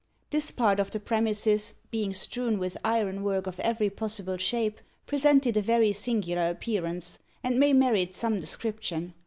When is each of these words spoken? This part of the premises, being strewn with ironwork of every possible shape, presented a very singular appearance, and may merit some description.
This 0.31 0.49
part 0.49 0.79
of 0.79 0.89
the 0.89 0.99
premises, 0.99 1.75
being 1.91 2.11
strewn 2.11 2.57
with 2.57 2.75
ironwork 2.83 3.45
of 3.45 3.59
every 3.59 3.91
possible 3.91 4.37
shape, 4.37 4.81
presented 5.05 5.57
a 5.57 5.61
very 5.61 5.93
singular 5.93 6.49
appearance, 6.49 7.19
and 7.43 7.59
may 7.59 7.71
merit 7.71 8.15
some 8.15 8.39
description. 8.39 9.13